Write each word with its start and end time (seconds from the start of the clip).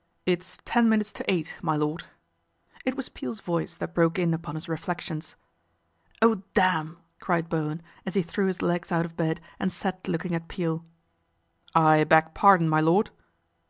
"It's 0.32 0.56
ten 0.64 0.88
minutes 0.88 1.12
to 1.12 1.30
eight, 1.30 1.56
my 1.60 1.76
lord." 1.76 2.04
It 2.86 2.96
was 2.96 3.10
Peel's 3.10 3.40
voice 3.40 3.76
that 3.76 3.92
broke 3.92 4.18
in 4.18 4.32
upon 4.32 4.54
his 4.54 4.66
re 4.66 4.78
flections." 4.78 5.34
Oh, 6.22 6.42
damn!" 6.54 6.96
cried 7.20 7.50
Bowen 7.50 7.82
as 8.06 8.14
he 8.14 8.22
threw 8.22 8.46
his 8.46 8.62
legs 8.62 8.90
out 8.90 9.04
of 9.04 9.14
bed 9.14 9.42
and 9.60 9.70
sat 9.70 10.08
looking 10.08 10.34
at 10.34 10.48
Peel." 10.48 10.86
I 11.90 12.04
beg 12.04 12.32
pardon, 12.32 12.66
my 12.66 12.80
lord 12.80 13.10